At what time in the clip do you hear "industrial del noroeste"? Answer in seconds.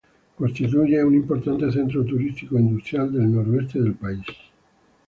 2.61-3.79